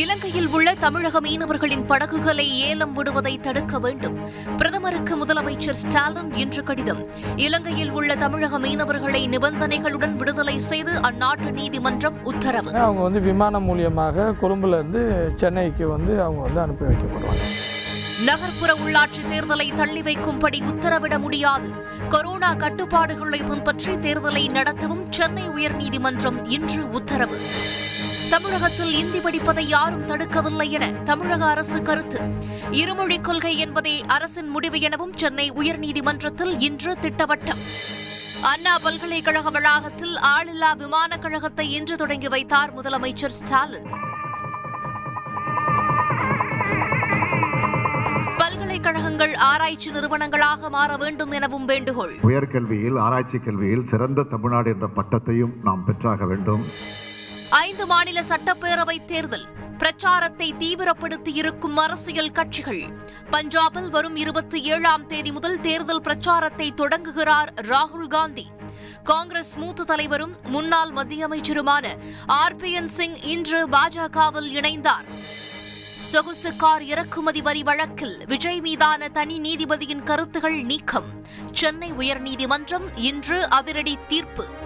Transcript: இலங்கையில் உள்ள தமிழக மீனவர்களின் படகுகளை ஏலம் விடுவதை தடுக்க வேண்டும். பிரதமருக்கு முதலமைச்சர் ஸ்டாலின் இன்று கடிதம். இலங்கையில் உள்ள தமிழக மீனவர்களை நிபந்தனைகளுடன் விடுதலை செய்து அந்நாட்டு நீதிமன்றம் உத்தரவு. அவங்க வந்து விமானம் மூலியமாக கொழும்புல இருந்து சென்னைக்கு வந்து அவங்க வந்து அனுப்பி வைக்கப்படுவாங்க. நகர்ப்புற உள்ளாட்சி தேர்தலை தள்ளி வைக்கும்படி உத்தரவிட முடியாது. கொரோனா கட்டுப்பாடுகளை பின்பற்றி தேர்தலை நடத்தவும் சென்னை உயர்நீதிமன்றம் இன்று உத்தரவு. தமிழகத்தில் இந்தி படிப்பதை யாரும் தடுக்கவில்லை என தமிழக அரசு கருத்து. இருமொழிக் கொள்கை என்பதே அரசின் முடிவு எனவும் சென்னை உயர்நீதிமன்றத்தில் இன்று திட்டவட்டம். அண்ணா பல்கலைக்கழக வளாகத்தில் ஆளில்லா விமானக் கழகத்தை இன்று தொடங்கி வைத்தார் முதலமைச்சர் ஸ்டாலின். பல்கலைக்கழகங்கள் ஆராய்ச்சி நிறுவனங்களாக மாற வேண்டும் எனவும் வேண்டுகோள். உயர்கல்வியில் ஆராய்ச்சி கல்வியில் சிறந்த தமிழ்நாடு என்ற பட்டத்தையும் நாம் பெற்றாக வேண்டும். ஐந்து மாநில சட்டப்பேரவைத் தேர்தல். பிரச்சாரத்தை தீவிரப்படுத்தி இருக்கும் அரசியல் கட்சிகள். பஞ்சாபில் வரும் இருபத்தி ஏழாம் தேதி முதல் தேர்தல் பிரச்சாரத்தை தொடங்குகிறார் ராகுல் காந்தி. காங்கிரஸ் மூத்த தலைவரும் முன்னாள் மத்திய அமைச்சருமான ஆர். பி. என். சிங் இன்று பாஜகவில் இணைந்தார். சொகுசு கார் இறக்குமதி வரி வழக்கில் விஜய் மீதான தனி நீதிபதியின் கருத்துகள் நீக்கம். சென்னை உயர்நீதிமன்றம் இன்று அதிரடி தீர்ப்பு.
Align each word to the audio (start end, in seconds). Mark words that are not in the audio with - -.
இலங்கையில் 0.00 0.48
உள்ள 0.48 0.74
தமிழக 0.74 1.20
மீனவர்களின் 1.20 1.84
படகுகளை 1.86 2.58
ஏலம் 2.58 2.92
விடுவதை 2.92 3.38
தடுக்க 3.38 3.78
வேண்டும். 3.78 4.16
பிரதமருக்கு 4.56 5.24
முதலமைச்சர் 5.24 5.78
ஸ்டாலின் 5.82 6.34
இன்று 6.34 6.62
கடிதம். 6.62 7.00
இலங்கையில் 7.36 7.90
உள்ள 7.90 8.16
தமிழக 8.16 8.58
மீனவர்களை 8.58 9.22
நிபந்தனைகளுடன் 9.34 10.16
விடுதலை 10.16 10.58
செய்து 10.58 10.92
அந்நாட்டு 10.92 11.50
நீதிமன்றம் 11.50 12.24
உத்தரவு. 12.24 12.72
அவங்க 12.72 13.02
வந்து 13.02 13.20
விமானம் 13.20 13.66
மூலியமாக 13.68 14.34
கொழும்புல 14.42 14.78
இருந்து 14.80 15.32
சென்னைக்கு 15.34 15.88
வந்து 15.88 16.22
அவங்க 16.22 16.42
வந்து 16.42 16.60
அனுப்பி 16.60 16.84
வைக்கப்படுவாங்க. 16.84 17.46
நகர்ப்புற 18.24 18.74
உள்ளாட்சி 18.84 19.22
தேர்தலை 19.32 19.74
தள்ளி 19.74 20.00
வைக்கும்படி 20.00 20.60
உத்தரவிட 20.72 21.18
முடியாது. 21.18 21.70
கொரோனா 22.08 22.54
கட்டுப்பாடுகளை 22.54 23.42
பின்பற்றி 23.42 23.94
தேர்தலை 23.94 24.44
நடத்தவும் 24.58 25.06
சென்னை 25.10 25.48
உயர்நீதிமன்றம் 25.48 26.40
இன்று 26.48 26.90
உத்தரவு. 26.90 27.38
தமிழகத்தில் 28.30 28.94
இந்தி 28.94 29.20
படிப்பதை 29.20 29.68
யாரும் 29.68 30.06
தடுக்கவில்லை 30.06 30.70
என 30.70 30.92
தமிழக 30.92 31.44
அரசு 31.44 31.82
கருத்து. 31.82 32.20
இருமொழிக் 32.70 33.20
கொள்கை 33.20 33.58
என்பதே 33.58 34.02
அரசின் 34.06 34.48
முடிவு 34.48 34.80
எனவும் 34.80 35.12
சென்னை 35.12 35.52
உயர்நீதிமன்றத்தில் 35.52 36.54
இன்று 36.58 36.96
திட்டவட்டம். 37.02 37.58
அண்ணா 38.42 38.78
பல்கலைக்கழக 38.82 39.50
வளாகத்தில் 39.50 40.14
ஆளில்லா 40.14 40.76
விமானக் 40.76 41.22
கழகத்தை 41.22 41.72
இன்று 41.72 41.96
தொடங்கி 41.96 42.28
வைத்தார் 42.28 42.74
முதலமைச்சர் 42.74 43.28
ஸ்டாலின். 43.28 43.86
பல்கலைக்கழகங்கள் 48.36 49.34
ஆராய்ச்சி 49.34 49.90
நிறுவனங்களாக 49.90 50.70
மாற 50.70 50.96
வேண்டும் 50.96 51.30
எனவும் 51.30 51.64
வேண்டுகோள். 51.64 52.14
உயர்கல்வியில் 52.22 52.98
ஆராய்ச்சி 52.98 53.38
கல்வியில் 53.38 53.86
சிறந்த 53.86 54.22
தமிழ்நாடு 54.22 54.70
என்ற 54.70 54.88
பட்டத்தையும் 54.96 55.52
நாம் 55.62 55.84
பெற்றாக 55.84 56.26
வேண்டும். 56.26 56.64
ஐந்து 57.50 57.86
மாநில 57.86 58.20
சட்டப்பேரவைத் 58.20 59.04
தேர்தல். 59.04 59.44
பிரச்சாரத்தை 59.78 60.54
தீவிரப்படுத்தி 60.58 61.34
இருக்கும் 61.34 61.76
அரசியல் 61.76 62.30
கட்சிகள். 62.30 62.82
பஞ்சாபில் 63.30 63.90
வரும் 63.90 64.16
இருபத்தி 64.16 64.62
ஏழாம் 64.62 65.06
தேதி 65.06 65.32
முதல் 65.32 65.60
தேர்தல் 65.60 66.00
பிரச்சாரத்தை 66.00 66.74
தொடங்குகிறார் 66.74 67.54
ராகுல் 67.54 68.06
காந்தி. 68.06 68.46
காங்கிரஸ் 69.04 69.56
மூத்த 69.56 69.84
தலைவரும் 69.84 70.36
முன்னாள் 70.42 70.90
மத்திய 70.90 71.28
அமைச்சருமான 71.28 71.86
ஆர். 72.26 72.56
பி. 72.56 72.72
என். 72.72 72.88
சிங் 72.88 73.14
இன்று 73.14 73.68
பாஜகவில் 73.68 74.52
இணைந்தார். 74.52 75.04
சொகுசு 75.98 76.56
கார் 76.56 76.82
இறக்குமதி 76.82 77.42
வரி 77.42 77.62
வழக்கில் 77.62 78.24
விஜய் 78.26 78.60
மீதான 78.60 79.08
தனி 79.08 79.38
நீதிபதியின் 79.38 80.02
கருத்துகள் 80.02 80.62
நீக்கம். 80.62 81.24
சென்னை 81.52 81.92
உயர்நீதிமன்றம் 81.92 82.88
இன்று 82.94 83.50
அதிரடி 83.50 83.98
தீர்ப்பு. 84.08 84.64